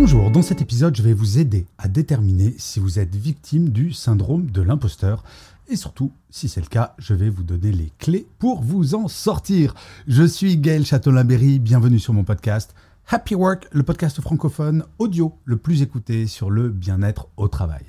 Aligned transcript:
Bonjour, 0.00 0.30
dans 0.30 0.42
cet 0.42 0.62
épisode, 0.62 0.94
je 0.94 1.02
vais 1.02 1.12
vous 1.12 1.38
aider 1.38 1.66
à 1.76 1.88
déterminer 1.88 2.54
si 2.56 2.78
vous 2.78 3.00
êtes 3.00 3.16
victime 3.16 3.70
du 3.70 3.92
syndrome 3.92 4.48
de 4.48 4.62
l'imposteur. 4.62 5.24
Et 5.66 5.74
surtout, 5.74 6.12
si 6.30 6.48
c'est 6.48 6.60
le 6.60 6.68
cas, 6.68 6.94
je 6.98 7.14
vais 7.14 7.28
vous 7.28 7.42
donner 7.42 7.72
les 7.72 7.90
clés 7.98 8.28
pour 8.38 8.62
vous 8.62 8.94
en 8.94 9.08
sortir. 9.08 9.74
Je 10.06 10.22
suis 10.22 10.56
Gaël 10.56 10.86
Châtelain-Berry, 10.86 11.58
bienvenue 11.58 11.98
sur 11.98 12.14
mon 12.14 12.22
podcast 12.22 12.76
Happy 13.08 13.34
Work, 13.34 13.66
le 13.72 13.82
podcast 13.82 14.20
francophone 14.20 14.84
audio 15.00 15.36
le 15.44 15.56
plus 15.56 15.82
écouté 15.82 16.28
sur 16.28 16.48
le 16.48 16.68
bien-être 16.68 17.28
au 17.36 17.48
travail. 17.48 17.82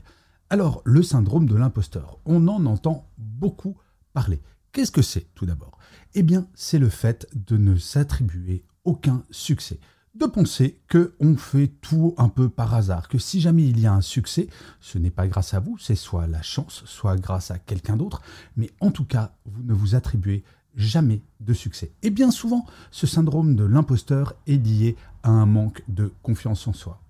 Alors, 0.49 0.81
le 0.85 1.03
syndrome 1.03 1.45
de 1.45 1.55
l'imposteur, 1.55 2.17
on 2.25 2.47
en 2.47 2.65
entend 2.65 3.07
beaucoup 3.19 3.77
parler. 4.13 4.41
Qu'est-ce 4.71 4.91
que 4.91 5.03
c'est 5.03 5.27
tout 5.35 5.45
d'abord? 5.45 5.77
Eh 6.15 6.23
bien, 6.23 6.47
c'est 6.55 6.79
le 6.79 6.89
fait 6.89 7.27
de 7.35 7.55
ne 7.57 7.77
s'attribuer 7.77 8.63
aucun 8.83 9.23
succès 9.29 9.79
de 10.15 10.25
penser 10.25 10.79
que 10.87 11.13
on 11.19 11.37
fait 11.37 11.67
tout 11.81 12.13
un 12.17 12.29
peu 12.29 12.49
par 12.49 12.73
hasard, 12.73 13.07
que 13.07 13.17
si 13.17 13.39
jamais 13.39 13.67
il 13.67 13.79
y 13.79 13.87
a 13.87 13.93
un 13.93 14.01
succès, 14.01 14.47
ce 14.79 14.97
n'est 14.97 15.11
pas 15.11 15.27
grâce 15.27 15.53
à 15.53 15.59
vous, 15.59 15.77
c'est 15.77 15.95
soit 15.95 16.27
la 16.27 16.41
chance, 16.41 16.83
soit 16.85 17.15
grâce 17.15 17.51
à 17.51 17.59
quelqu'un 17.59 17.95
d'autre, 17.95 18.21
mais 18.57 18.69
en 18.79 18.91
tout 18.91 19.05
cas, 19.05 19.33
vous 19.45 19.63
ne 19.63 19.73
vous 19.73 19.95
attribuez 19.95 20.43
jamais 20.75 21.21
de 21.39 21.53
succès. 21.53 21.91
Et 22.03 22.09
bien 22.09 22.31
souvent, 22.31 22.65
ce 22.91 23.07
syndrome 23.07 23.55
de 23.55 23.63
l'imposteur 23.63 24.35
est 24.47 24.63
lié 24.63 24.95
à 25.23 25.29
un 25.29 25.45
manque 25.45 25.83
de 25.87 26.11
confiance 26.23 26.67
en 26.67 26.73
soi. 26.73 27.01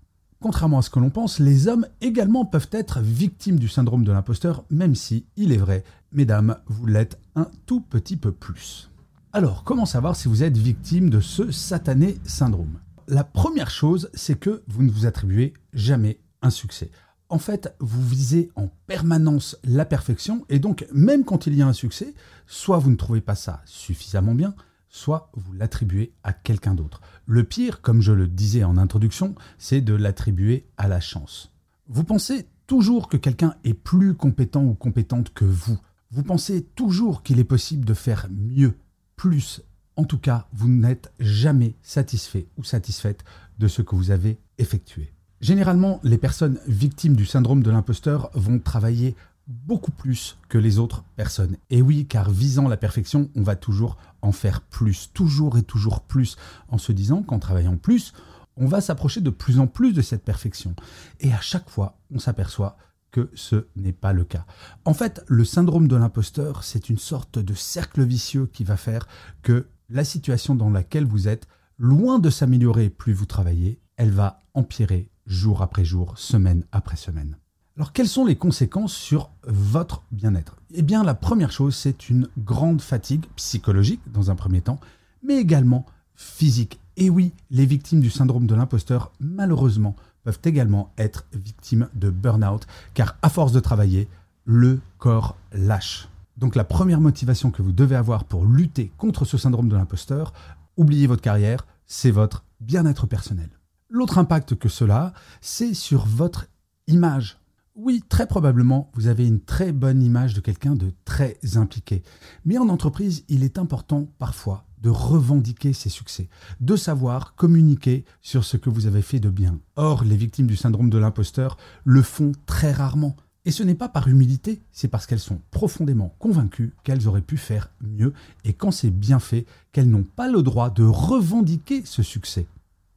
Contrairement 0.42 0.80
à 0.80 0.82
ce 0.82 0.90
que 0.90 1.00
l'on 1.00 1.10
pense, 1.10 1.40
les 1.40 1.68
hommes 1.68 1.86
également 2.00 2.45
peuvent 2.45 2.70
être 2.72 3.02
victimes 3.02 3.60
du 3.60 3.68
syndrome 3.68 4.06
de 4.06 4.12
l'imposteur, 4.12 4.64
même 4.70 4.95
si, 4.95 5.26
il 5.36 5.52
est 5.52 5.58
vrai, 5.58 5.84
mesdames, 6.14 6.58
vous 6.68 6.86
l'êtes 6.86 7.20
un 7.36 7.48
tout 7.66 7.82
petit 7.82 8.16
peu 8.16 8.32
plus. 8.32 8.90
Alors, 9.34 9.64
comment 9.64 9.86
savoir 9.86 10.16
si 10.16 10.28
vous 10.28 10.44
êtes 10.44 10.58
victime 10.58 11.10
de 11.10 11.20
ce 11.20 11.52
satané 11.52 12.18
syndrome? 12.23 12.80
La 13.10 13.24
première 13.24 13.72
chose, 13.72 14.10
c'est 14.14 14.40
que 14.40 14.64
vous 14.68 14.84
ne 14.84 14.92
vous 14.92 15.08
attribuez 15.08 15.54
jamais 15.74 16.20
un 16.44 16.52
succès. 16.52 16.92
En 17.28 17.40
fait, 17.40 17.76
vous 17.80 18.08
visez 18.08 18.52
en 18.56 18.70
permanence 18.86 19.58
la 19.64 19.86
perfection, 19.86 20.46
et 20.48 20.60
donc 20.60 20.88
même 20.94 21.26
quand 21.26 21.48
il 21.48 21.56
y 21.56 21.62
a 21.64 21.68
un 21.68 21.74
succès, 21.74 22.14
soit 22.46 22.78
vous 22.78 22.92
ne 22.92 22.96
trouvez 22.96 23.22
pas 23.22 23.36
ça 23.36 23.62
suffisamment 23.66 24.36
bien, 24.36 24.54
soit 24.90 25.32
vous 25.34 25.54
l'attribuez 25.54 26.14
à 26.24 26.34
quelqu'un 26.34 26.76
d'autre. 26.76 27.02
Le 27.26 27.44
pire, 27.44 27.82
comme 27.82 28.02
je 28.02 28.12
le 28.12 28.28
disais 28.28 28.64
en 28.64 28.78
introduction, 28.78 29.34
c'est 29.58 29.82
de 29.82 29.94
l'attribuer 29.94 30.68
à 30.78 30.88
la 30.88 31.00
chance. 31.00 31.52
Vous 31.88 32.04
pensez 32.04 32.48
toujours 32.68 33.10
que 33.10 33.18
quelqu'un 33.18 33.56
est 33.64 33.73
plus 33.73 34.14
compétent 34.14 34.64
ou 34.64 34.76
compétente 34.76 35.34
que 35.34 35.46
vous. 35.46 35.80
Vous 36.12 36.23
pensez 36.23 36.64
toujours 36.76 37.23
qu'il 37.23 37.40
est 37.40 37.44
possible 37.44 37.86
de 37.86 37.94
faire 37.96 38.28
mieux, 38.30 38.78
plus, 39.16 39.64
en 40.00 40.05
tout 40.05 40.17
cas, 40.17 40.47
vous 40.53 40.69
n'êtes 40.69 41.11
jamais 41.19 41.75
satisfait 41.81 42.47
ou 42.55 42.64
satisfaite 42.64 43.25
de 43.59 43.67
ce 43.67 43.81
que 43.81 43.95
vous 43.95 44.11
avez 44.11 44.39
effectué. 44.58 45.11
Généralement, 45.42 46.00
les 46.03 46.17
personnes 46.17 46.58
victimes 46.67 47.17
du 47.17 47.25
syndrome 47.25 47.64
de 47.64 47.69
l'imposteur 47.69 48.30
vont 48.33 48.59
travailler 48.59 49.17
beaucoup 49.45 49.92
plus 49.92 50.38
que 50.48 50.58
les 50.58 50.80
autres 50.80 51.04
personnes. 51.17 51.58
Et 51.70 51.82
oui, 51.82 52.05
car 52.05 52.32
visant 52.32 52.70
la 52.70 52.77
perfection, 52.77 53.30
on 53.36 53.43
va 53.43 53.58
toujours 53.58 53.98
en 54.21 54.32
faire 54.32 54.61
plus, 54.61 55.11
toujours 55.14 55.58
et 55.58 55.64
toujours 55.64 55.99
plus, 55.99 56.38
en 56.70 56.77
se 56.77 56.93
disant 56.93 57.21
qu'en 57.21 57.39
travaillant 57.39 57.76
plus, 57.76 58.14
on 58.55 58.67
va 58.67 58.80
s'approcher 58.80 59.20
de 59.20 59.30
plus 59.30 59.59
en 59.59 59.67
plus 59.67 59.92
de 59.92 60.02
cette 60.02 60.23
perfection. 60.23 60.76
Et 61.20 61.33
à 61.33 61.42
chaque 61.42 61.70
fois, 61.70 61.98
on 62.09 62.20
s'aperçoit 62.20 62.77
que 63.11 63.30
ce 63.33 63.65
n'est 63.76 63.92
pas 63.92 64.14
le 64.14 64.23
cas. 64.23 64.45
En 64.86 64.93
fait, 64.93 65.26
le 65.27 65.43
syndrome 65.43 65.89
de 65.89 65.98
l'imposteur, 65.98 66.64
c'est 66.64 66.89
une 66.89 66.98
sorte 66.98 67.38
de 67.38 67.54
cercle 67.54 68.04
vicieux 68.04 68.45
qui 68.45 68.64
va 68.64 68.77
faire 68.77 69.09
que 69.42 69.67
la 69.89 70.04
situation 70.04 70.55
dans 70.55 70.70
laquelle 70.70 71.05
vous 71.05 71.27
êtes, 71.27 71.48
loin 71.77 72.20
de 72.20 72.30
s'améliorer 72.30 72.89
plus 72.89 73.14
vous 73.14 73.26
travaillez, 73.26 73.80
elle 73.98 74.11
va 74.11 74.39
empirer 74.54 75.10
jour 75.26 75.61
après 75.61 75.86
jour, 75.86 76.17
semaine 76.17 76.64
après 76.72 76.95
semaine. 76.95 77.38
Alors 77.77 77.94
quelles 77.94 78.10
sont 78.10 78.26
les 78.26 78.36
conséquences 78.36 78.94
sur 78.94 79.30
votre 79.44 80.04
bien-être? 80.11 80.58
Eh 80.73 80.82
bien 80.82 81.04
la 81.04 81.14
première 81.14 81.52
chose, 81.52 81.76
c'est 81.76 82.10
une 82.10 82.27
grande 82.38 82.82
fatigue 82.82 83.26
psychologique 83.38 84.02
dans 84.11 84.32
un 84.32 84.36
premier 84.36 84.61
temps, 84.61 84.80
mais 85.23 85.38
également 85.38 85.86
physique. 86.16 86.80
Et 86.98 87.10
oui, 87.10 87.32
les 87.50 87.66
victimes 87.66 88.02
du 88.02 88.10
syndrome 88.10 88.48
de 88.48 88.56
l'imposteur, 88.56 89.14
malheureusement, 89.21 89.95
peuvent 90.23 90.39
également 90.44 90.92
être 90.98 91.26
victimes 91.32 91.88
de 91.95 92.10
burn-out, 92.10 92.67
car 92.94 93.16
à 93.21 93.30
force 93.30 93.54
de 93.54 93.61
travailler, 93.61 94.10
le 94.44 94.82
corps 94.98 95.38
lâche. 95.54 96.10
Donc 96.39 96.55
la 96.55 96.64
première 96.64 97.02
motivation 97.02 97.52
que 97.52 97.61
vous 97.61 97.73
devez 97.73 97.98
avoir 97.98 98.23
pour 98.23 98.45
lutter 98.45 98.94
contre 98.98 99.26
ce 99.26 99.38
syndrome 99.38 99.67
de 99.67 99.76
l'imposteur, 99.76 100.32
oubliez 100.77 101.05
votre 101.05 101.22
carrière, 101.22 101.67
c'est 101.86 102.11
votre 102.11 102.45
bien-être 102.61 103.08
personnel. 103.08 103.50
L'autre 103.89 104.17
impact 104.17 104.55
que 104.55 104.70
cela, 104.70 105.11
c'est 105.42 105.73
sur 105.73 106.05
votre 106.05 106.48
image. 106.88 107.42
Oui, 107.76 108.04
très 108.08 108.26
probablement, 108.26 108.89
vous 108.94 109.08
avez 109.08 109.27
une 109.27 109.42
très 109.42 109.73
bonne 109.73 110.02
image 110.02 110.33
de 110.33 110.39
quelqu'un 110.39 110.76
de 110.76 110.94
très 111.04 111.38
impliqué. 111.55 112.04
Mais 112.45 112.58
en 112.58 112.70
entreprise, 112.70 113.26
il 113.27 113.44
est 113.44 113.58
important 113.58 114.08
parfois 114.17 114.66
de 114.82 114.89
revendiquer 114.89 115.73
ses 115.73 115.89
succès, 115.89 116.30
de 116.61 116.77
savoir 116.77 117.36
communiquer 117.36 118.06
sur 118.21 118.45
ce 118.45 118.56
que 118.56 118.70
vous 118.70 118.88
avez 118.88 119.02
fait 119.02 119.20
de 119.20 119.30
bien. 119.30 119.60
Or, 119.76 120.06
les 120.06 120.16
victimes 120.16 120.48
du 120.48 120.56
syndrome 120.56 120.89
de 120.89 120.98
l'imposteur 120.98 121.58
le 121.83 122.02
font 122.02 122.32
très 122.45 122.71
rarement. 122.71 123.17
Et 123.49 123.52
ce 123.52 123.64
n'est 123.64 123.73
pas 123.73 123.89
par 123.89 124.08
humilité, 124.08 124.61
c'est 124.71 124.89
parce 124.89 125.08
qu'elles 125.08 125.17
sont 125.17 125.42
profondément 125.49 126.14
convaincues 126.20 126.76
qu'elles 126.83 127.08
auraient 127.08 127.20
pu 127.20 127.36
faire 127.36 127.71
mieux 127.82 128.13
et 128.44 128.54
quand 128.54 128.69
c'est 128.69 128.92
bien 128.92 129.18
fait, 129.18 129.48
qu'elles 129.71 129.89
n'ont 129.89 130.04
pas 130.04 130.30
le 130.30 130.44
droit 130.44 130.69
de 130.69 130.83
revendiquer 130.83 131.81
ce 131.83 132.04
succès. 132.04 132.45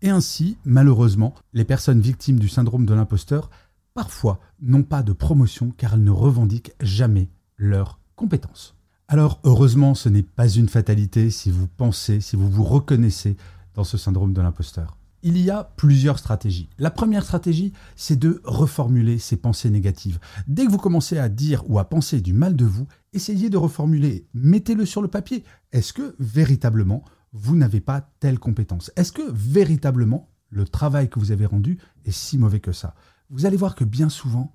Et 0.02 0.10
ainsi, 0.10 0.58
malheureusement, 0.66 1.32
les 1.54 1.64
personnes 1.64 2.02
victimes 2.02 2.38
du 2.38 2.50
syndrome 2.50 2.84
de 2.84 2.92
l'imposteur, 2.92 3.48
parfois, 3.94 4.40
n'ont 4.60 4.82
pas 4.82 5.02
de 5.02 5.14
promotion 5.14 5.72
car 5.78 5.94
elles 5.94 6.04
ne 6.04 6.10
revendiquent 6.10 6.74
jamais 6.82 7.30
leurs 7.56 7.98
compétences. 8.14 8.74
Alors, 9.08 9.40
heureusement, 9.44 9.94
ce 9.94 10.10
n'est 10.10 10.22
pas 10.22 10.48
une 10.50 10.68
fatalité 10.68 11.30
si 11.30 11.50
vous 11.50 11.66
pensez, 11.66 12.20
si 12.20 12.36
vous 12.36 12.50
vous 12.50 12.64
reconnaissez 12.64 13.38
dans 13.72 13.84
ce 13.84 13.96
syndrome 13.96 14.34
de 14.34 14.42
l'imposteur 14.42 14.98
il 15.22 15.38
y 15.38 15.50
a 15.50 15.64
plusieurs 15.76 16.18
stratégies. 16.18 16.68
La 16.78 16.90
première 16.90 17.24
stratégie, 17.24 17.72
c'est 17.96 18.18
de 18.18 18.40
reformuler 18.44 19.18
ces 19.18 19.36
pensées 19.36 19.70
négatives. 19.70 20.18
Dès 20.46 20.66
que 20.66 20.70
vous 20.70 20.78
commencez 20.78 21.18
à 21.18 21.28
dire 21.28 21.68
ou 21.70 21.78
à 21.78 21.88
penser 21.88 22.20
du 22.20 22.32
mal 22.32 22.56
de 22.56 22.64
vous, 22.64 22.86
essayez 23.12 23.50
de 23.50 23.56
reformuler, 23.56 24.26
mettez-le 24.34 24.84
sur 24.84 25.02
le 25.02 25.08
papier. 25.08 25.44
Est-ce 25.72 25.92
que 25.92 26.14
véritablement, 26.18 27.04
vous 27.32 27.56
n'avez 27.56 27.80
pas 27.80 28.00
telle 28.20 28.38
compétence? 28.38 28.90
Est-ce 28.96 29.12
que 29.12 29.30
véritablement, 29.32 30.28
le 30.50 30.66
travail 30.66 31.08
que 31.08 31.18
vous 31.18 31.32
avez 31.32 31.46
rendu 31.46 31.78
est 32.04 32.10
si 32.10 32.36
mauvais 32.38 32.60
que 32.60 32.72
ça? 32.72 32.94
Vous 33.30 33.46
allez 33.46 33.56
voir 33.56 33.74
que 33.74 33.84
bien 33.84 34.08
souvent, 34.08 34.52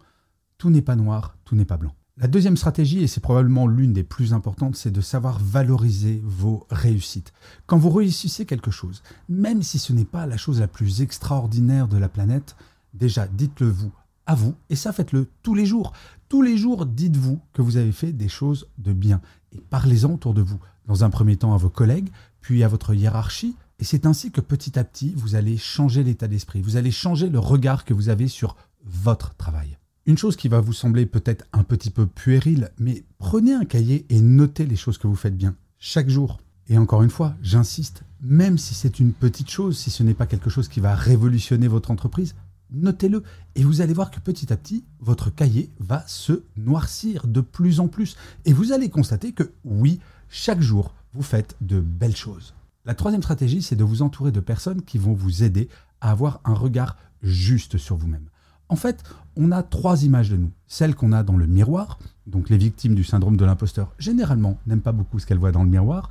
tout 0.58 0.70
n'est 0.70 0.82
pas 0.82 0.96
noir, 0.96 1.38
tout 1.46 1.56
n'est 1.56 1.66
pas 1.66 1.78
blanc. 1.78 1.96
La 2.20 2.28
deuxième 2.28 2.58
stratégie, 2.58 3.04
et 3.04 3.08
c'est 3.08 3.22
probablement 3.22 3.68
l'une 3.68 3.94
des 3.94 4.04
plus 4.04 4.34
importantes, 4.34 4.76
c'est 4.76 4.90
de 4.90 5.02
savoir 5.02 5.38
valoriser 5.38 6.20
vos 6.26 6.66
réussites. 6.72 7.32
Quand 7.68 7.78
vous 7.78 7.92
réussissez 7.92 8.48
quelque 8.48 8.72
chose, 8.72 9.04
même 9.30 9.62
si 9.62 9.78
ce 9.78 9.94
n'est 9.94 10.04
pas 10.04 10.26
la 10.26 10.36
chose 10.36 10.60
la 10.60 10.68
plus 10.68 11.04
extraordinaire 11.04 11.88
de 11.88 11.98
la 11.98 12.10
planète, 12.10 12.56
déjà 12.96 13.28
dites-le 13.28 13.70
vous 13.70 13.92
à 14.26 14.34
vous, 14.34 14.56
et 14.72 14.76
ça 14.76 14.94
faites-le 14.94 15.30
tous 15.44 15.54
les 15.54 15.68
jours. 15.68 15.94
Tous 16.28 16.42
les 16.42 16.58
jours, 16.58 16.88
dites-vous 16.88 17.40
que 17.54 17.62
vous 17.62 17.78
avez 17.78 17.92
fait 17.92 18.14
des 18.14 18.30
choses 18.30 18.68
de 18.80 18.94
bien, 18.94 19.22
et 19.52 19.62
parlez-en 19.70 20.14
autour 20.14 20.34
de 20.34 20.42
vous. 20.42 20.60
Dans 20.88 21.04
un 21.04 21.12
premier 21.12 21.38
temps 21.38 21.54
à 21.54 21.58
vos 21.58 21.70
collègues, 21.70 22.10
puis 22.42 22.64
à 22.64 22.68
votre 22.68 22.96
hiérarchie, 22.96 23.56
et 23.78 23.84
c'est 23.84 24.08
ainsi 24.08 24.32
que 24.32 24.42
petit 24.42 24.80
à 24.80 24.84
petit, 24.84 25.14
vous 25.16 25.36
allez 25.36 25.56
changer 25.56 26.04
l'état 26.04 26.28
d'esprit, 26.28 26.64
vous 26.64 26.78
allez 26.78 26.90
changer 26.90 27.30
le 27.30 27.38
regard 27.38 27.86
que 27.86 27.94
vous 27.94 28.10
avez 28.10 28.28
sur 28.28 28.56
votre 28.84 29.36
travail. 29.36 29.77
Une 30.08 30.18
chose 30.18 30.38
qui 30.38 30.48
va 30.48 30.62
vous 30.62 30.72
sembler 30.72 31.06
peut-être 31.06 31.44
un 31.52 31.64
petit 31.64 31.90
peu 31.90 32.08
puérile, 32.08 32.72
mais 32.80 33.04
prenez 33.18 33.54
un 33.54 33.66
cahier 33.66 34.06
et 34.08 34.22
notez 34.22 34.66
les 34.66 34.78
choses 34.78 34.98
que 34.98 35.06
vous 35.06 35.18
faites 35.18 35.36
bien, 35.36 35.54
chaque 35.80 36.08
jour. 36.08 36.40
Et 36.70 36.78
encore 36.78 37.04
une 37.04 37.10
fois, 37.10 37.36
j'insiste, 37.42 38.04
même 38.22 38.58
si 38.58 38.74
c'est 38.74 39.02
une 39.02 39.12
petite 39.12 39.52
chose, 39.52 39.78
si 39.78 39.90
ce 39.90 40.04
n'est 40.04 40.14
pas 40.14 40.26
quelque 40.26 40.50
chose 40.50 40.70
qui 40.70 40.80
va 40.80 40.96
révolutionner 40.96 41.68
votre 41.68 41.92
entreprise, 41.92 42.36
notez-le. 42.72 43.22
Et 43.56 43.66
vous 43.66 43.82
allez 43.82 43.94
voir 43.94 44.10
que 44.10 44.22
petit 44.22 44.54
à 44.54 44.56
petit, 44.56 44.86
votre 45.02 45.30
cahier 45.30 45.72
va 45.82 46.08
se 46.08 46.44
noircir 46.56 47.28
de 47.28 47.42
plus 47.42 47.82
en 47.82 47.90
plus. 47.90 48.16
Et 48.46 48.54
vous 48.54 48.72
allez 48.72 48.90
constater 48.90 49.34
que 49.34 49.52
oui, 49.66 50.00
chaque 50.30 50.62
jour, 50.62 50.94
vous 51.12 51.22
faites 51.22 51.58
de 51.60 51.82
belles 51.82 52.16
choses. 52.16 52.54
La 52.86 52.96
troisième 52.96 53.24
stratégie, 53.24 53.62
c'est 53.62 53.76
de 53.76 53.84
vous 53.84 54.04
entourer 54.04 54.32
de 54.32 54.40
personnes 54.40 54.84
qui 54.84 55.00
vont 55.00 55.14
vous 55.14 55.44
aider 55.44 55.68
à 56.00 56.12
avoir 56.12 56.40
un 56.46 56.54
regard 56.54 56.96
juste 57.22 57.78
sur 57.78 57.98
vous-même. 57.98 58.30
En 58.70 58.76
fait, 58.76 59.04
on 59.36 59.52
a 59.52 59.64
trois 59.64 60.04
images 60.04 60.30
de 60.30 60.38
nous. 60.38 60.52
Celle 60.68 60.96
qu'on 60.96 61.14
a 61.14 61.24
dans 61.24 61.38
le 61.38 61.48
miroir, 61.48 62.00
donc 62.26 62.50
les 62.50 62.58
victimes 62.58 62.96
du 62.96 63.04
syndrome 63.04 63.38
de 63.38 63.46
l'imposteur, 63.46 63.94
généralement, 63.98 64.60
n'aiment 64.66 64.82
pas 64.82 64.92
beaucoup 64.92 65.20
ce 65.20 65.26
qu'elles 65.26 65.38
voient 65.38 65.52
dans 65.52 65.64
le 65.64 65.70
miroir. 65.70 66.10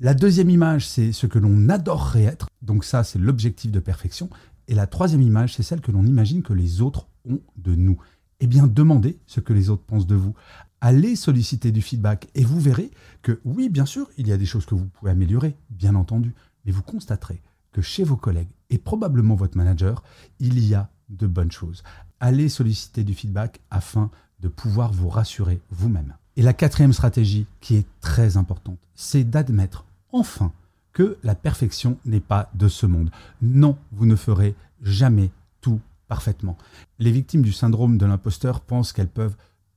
La 0.00 0.14
deuxième 0.14 0.50
image, 0.50 0.86
c'est 0.86 1.12
ce 1.12 1.26
que 1.26 1.38
l'on 1.38 1.68
adorerait 1.68 2.24
être, 2.24 2.48
donc 2.60 2.84
ça, 2.84 3.04
c'est 3.04 3.18
l'objectif 3.18 3.70
de 3.70 3.80
perfection. 3.80 4.28
Et 4.68 4.74
la 4.74 4.86
troisième 4.86 5.22
image, 5.22 5.54
c'est 5.54 5.62
celle 5.62 5.80
que 5.80 5.92
l'on 5.92 6.04
imagine 6.04 6.42
que 6.42 6.52
les 6.52 6.82
autres 6.82 7.06
ont 7.28 7.40
de 7.56 7.74
nous. 7.74 7.98
Eh 8.40 8.46
bien, 8.46 8.66
demandez 8.66 9.18
ce 9.26 9.40
que 9.40 9.52
les 9.52 9.70
autres 9.70 9.84
pensent 9.84 10.06
de 10.06 10.16
vous. 10.16 10.34
Allez 10.80 11.14
solliciter 11.14 11.70
du 11.70 11.80
feedback 11.80 12.28
et 12.34 12.44
vous 12.44 12.60
verrez 12.60 12.90
que 13.22 13.40
oui, 13.44 13.68
bien 13.68 13.86
sûr, 13.86 14.10
il 14.18 14.26
y 14.26 14.32
a 14.32 14.36
des 14.36 14.46
choses 14.46 14.66
que 14.66 14.74
vous 14.74 14.86
pouvez 14.86 15.12
améliorer, 15.12 15.56
bien 15.70 15.94
entendu, 15.94 16.34
mais 16.64 16.72
vous 16.72 16.82
constaterez 16.82 17.40
que 17.70 17.80
chez 17.80 18.04
vos 18.04 18.16
collègues 18.16 18.50
et 18.70 18.78
probablement 18.78 19.36
votre 19.36 19.56
manager, 19.56 20.02
il 20.40 20.58
y 20.66 20.74
a 20.74 20.90
de 21.12 21.26
bonnes 21.26 21.52
choses. 21.52 21.82
Allez 22.20 22.48
solliciter 22.48 23.04
du 23.04 23.14
feedback 23.14 23.60
afin 23.70 24.10
de 24.40 24.48
pouvoir 24.48 24.92
vous 24.92 25.08
rassurer 25.08 25.60
vous-même. 25.70 26.14
Et 26.36 26.42
la 26.42 26.52
quatrième 26.52 26.92
stratégie 26.92 27.46
qui 27.60 27.76
est 27.76 27.86
très 28.00 28.36
importante, 28.36 28.78
c'est 28.94 29.24
d'admettre 29.24 29.84
enfin 30.12 30.52
que 30.92 31.16
la 31.22 31.34
perfection 31.34 31.98
n'est 32.04 32.20
pas 32.20 32.50
de 32.54 32.68
ce 32.68 32.86
monde. 32.86 33.10
Non, 33.40 33.78
vous 33.92 34.06
ne 34.06 34.16
ferez 34.16 34.54
jamais 34.82 35.30
tout 35.60 35.80
parfaitement. 36.08 36.58
Les 36.98 37.10
victimes 37.10 37.42
du 37.42 37.52
syndrome 37.52 37.98
de 37.98 38.06
l'imposteur 38.06 38.60
pensent 38.60 38.92
qu'elles 38.92 39.08
peuvent 39.08 39.36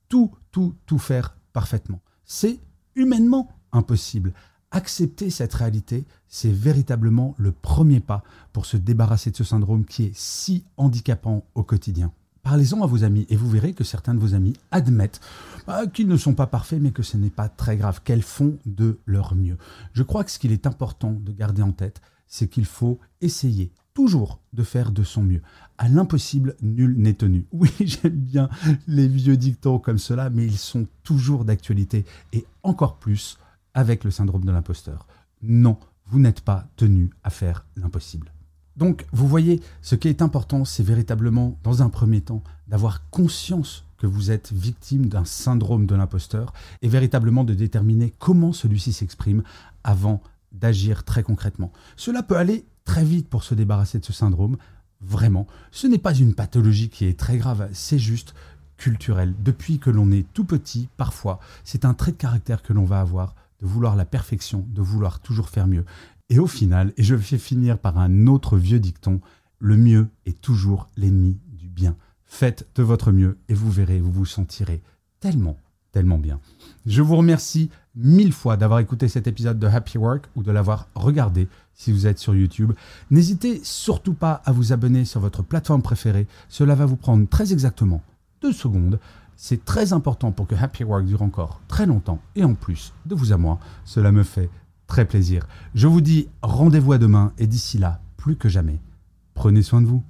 tout, 0.10 0.32
tout, 0.52 0.76
tout 0.86 1.00
faire 1.00 1.36
parfaitement. 1.54 2.02
C'est 2.26 2.60
humainement 2.96 3.50
impossible. 3.72 4.34
Accepter 4.76 5.30
cette 5.30 5.54
réalité, 5.54 6.04
c'est 6.28 6.52
véritablement 6.52 7.34
le 7.38 7.54
premier 7.54 8.02
pas 8.02 8.26
pour 8.52 8.66
se 8.66 8.76
débarrasser 8.76 9.32
de 9.32 9.38
ce 9.38 9.46
syndrome 9.46 9.86
qui 9.86 10.04
est 10.04 10.12
si 10.14 10.66
handicapant 10.76 11.46
au 11.56 11.64
quotidien. 11.64 12.12
Parlez-en 12.44 12.82
à 12.82 12.86
vos 12.86 13.06
amis 13.06 13.26
et 13.30 13.38
vous 13.38 13.50
verrez 13.50 13.72
que 13.72 13.86
certains 13.86 14.14
de 14.14 14.20
vos 14.20 14.34
amis 14.34 14.52
admettent 14.72 15.22
bah, 15.66 15.88
qu'ils 15.88 16.10
ne 16.10 16.18
sont 16.18 16.34
pas 16.34 16.46
parfaits 16.46 16.82
mais 16.82 16.92
que 16.92 17.04
ce 17.04 17.16
n'est 17.16 17.30
pas 17.30 17.48
très 17.48 17.78
grave, 17.78 18.02
qu'elles 18.04 18.22
font 18.22 18.58
de 18.66 19.00
leur 19.06 19.34
mieux. 19.34 19.58
Je 19.94 20.04
crois 20.04 20.26
que 20.26 20.32
ce 20.32 20.40
qu'il 20.40 20.52
est 20.52 20.68
important 20.68 21.14
de 21.14 21.32
garder 21.32 21.62
en 21.62 21.72
tête, 21.72 22.02
c'est 22.28 22.50
qu'il 22.50 22.66
faut 22.66 23.00
essayer 23.22 23.72
toujours 23.94 24.42
de 24.52 24.64
faire 24.64 24.92
de 24.92 25.04
son 25.04 25.24
mieux. 25.24 25.42
À 25.78 25.88
l'impossible, 25.88 26.58
nul 26.62 26.98
n'est 26.98 27.14
tenu. 27.14 27.48
Oui, 27.54 27.72
j'aime 27.80 28.20
bien 28.20 28.50
les 28.88 29.08
vieux 29.08 29.38
dictons 29.38 29.80
comme 29.80 30.00
cela, 30.00 30.30
mais 30.30 30.44
ils 30.46 30.58
sont 30.58 30.86
toujours 31.04 31.46
d'actualité 31.46 32.04
et 32.34 32.46
encore 32.62 32.98
plus 32.98 33.38
avec 33.76 34.04
le 34.04 34.10
syndrome 34.10 34.46
de 34.46 34.52
l'imposteur. 34.52 35.06
Non, 35.44 35.78
vous 36.08 36.20
n'êtes 36.20 36.42
pas 36.42 36.68
tenu 36.78 37.12
à 37.24 37.30
faire 37.30 37.66
l'impossible. 37.76 38.32
Donc, 38.78 39.06
vous 39.12 39.28
voyez, 39.28 39.62
ce 39.82 39.96
qui 39.96 40.08
est 40.08 40.22
important, 40.22 40.66
c'est 40.66 40.84
véritablement, 40.84 41.58
dans 41.64 41.84
un 41.84 41.90
premier 41.90 42.22
temps, 42.22 42.44
d'avoir 42.68 43.10
conscience 43.10 43.86
que 43.98 44.08
vous 44.08 44.32
êtes 44.32 44.52
victime 44.52 45.06
d'un 45.06 45.24
syndrome 45.24 45.86
de 45.86 45.96
l'imposteur 45.96 46.54
et 46.82 46.90
véritablement 46.90 47.44
de 47.44 47.54
déterminer 47.54 48.14
comment 48.20 48.52
celui-ci 48.52 48.92
s'exprime 48.92 49.44
avant 49.84 50.22
d'agir 50.52 51.04
très 51.04 51.24
concrètement. 51.24 51.72
Cela 51.96 52.24
peut 52.24 52.38
aller 52.38 52.66
très 52.84 53.06
vite 53.06 53.30
pour 53.30 53.44
se 53.44 53.56
débarrasser 53.56 54.00
de 54.00 54.06
ce 54.06 54.14
syndrome. 54.14 54.58
Vraiment, 55.02 55.48
ce 55.72 55.88
n'est 55.88 55.98
pas 55.98 56.14
une 56.14 56.34
pathologie 56.34 56.90
qui 56.90 57.06
est 57.06 57.20
très 57.20 57.38
grave, 57.38 57.70
c'est 57.74 58.00
juste 58.00 58.34
culturel. 58.78 59.34
Depuis 59.40 59.80
que 59.80 59.90
l'on 59.90 60.12
est 60.12 60.26
tout 60.34 60.46
petit, 60.46 60.90
parfois, 60.98 61.40
c'est 61.64 61.86
un 61.86 61.94
trait 61.94 62.12
de 62.12 62.18
caractère 62.18 62.62
que 62.62 62.74
l'on 62.74 62.86
va 62.86 63.00
avoir, 63.00 63.36
de 63.66 63.70
vouloir 63.70 63.96
la 63.96 64.06
perfection, 64.06 64.64
de 64.70 64.82
vouloir 64.82 65.20
toujours 65.20 65.50
faire 65.50 65.66
mieux. 65.66 65.86
Et 66.30 66.38
au 66.38 66.46
final, 66.46 66.94
et 66.98 67.04
je 67.04 67.16
vais 67.16 67.38
finir 67.40 67.80
par 67.80 67.98
un 67.98 68.28
autre 68.28 68.58
vieux 68.58 68.80
dicton, 68.80 69.22
le 69.58 69.76
mieux 69.76 70.08
est 70.28 70.40
toujours 70.40 70.88
l'ennemi 70.98 71.40
du 71.52 71.68
bien. 71.68 71.96
Faites 72.26 72.68
de 72.76 72.84
votre 72.84 73.12
mieux 73.12 73.40
et 73.50 73.56
vous 73.56 73.72
verrez, 73.72 74.00
vous 74.00 74.12
vous 74.12 74.26
sentirez 74.26 74.84
tellement, 75.20 75.58
tellement 75.92 76.20
bien. 76.20 76.40
Je 76.86 77.02
vous 77.02 77.16
remercie 77.16 77.72
mille 77.96 78.34
fois 78.34 78.56
d'avoir 78.56 78.80
écouté 78.80 79.08
cet 79.08 79.26
épisode 79.26 79.58
de 79.58 79.68
Happy 79.68 79.98
Work 79.98 80.26
ou 80.36 80.44
de 80.44 80.52
l'avoir 80.52 80.88
regardé 80.94 81.48
si 81.74 81.92
vous 81.92 82.06
êtes 82.06 82.20
sur 82.20 82.36
YouTube. 82.36 82.74
N'hésitez 83.10 83.62
surtout 83.64 84.14
pas 84.14 84.44
à 84.46 84.52
vous 84.52 84.74
abonner 84.74 85.06
sur 85.06 85.22
votre 85.22 85.42
plateforme 85.42 85.82
préférée. 85.82 86.28
Cela 86.50 86.76
va 86.76 86.86
vous 86.86 86.98
prendre 86.98 87.28
très 87.28 87.52
exactement 87.52 88.04
deux 88.42 88.54
secondes. 88.54 89.00
C'est 89.38 89.66
très 89.66 89.92
important 89.92 90.32
pour 90.32 90.46
que 90.46 90.56
Happy 90.56 90.84
Work 90.84 91.06
dure 91.06 91.24
encore 91.24 91.62
très 91.76 91.86
longtemps. 91.86 92.22
Et 92.38 92.46
en 92.46 92.54
plus, 92.54 92.94
de 93.06 93.16
vous 93.16 93.34
à 93.34 93.38
moi, 93.38 93.60
cela 93.84 94.14
me 94.14 94.24
fait 94.24 94.50
très 94.88 95.04
plaisir. 95.04 95.46
Je 95.74 95.88
vous 95.88 96.00
dis 96.00 96.30
rendez-vous 96.42 96.94
à 96.94 96.98
demain 96.98 97.34
et 97.38 97.48
d'ici 97.48 97.78
là, 97.78 98.00
plus 98.16 98.38
que 98.38 98.48
jamais, 98.48 98.80
prenez 99.34 99.62
soin 99.62 99.82
de 99.82 99.88
vous. 99.88 100.02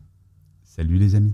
Salut 0.64 1.00
les 1.00 1.16
amis. 1.16 1.34